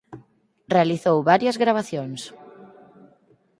Realizou 0.75 1.17
varias 1.31 1.59
gravacións. 1.63 2.21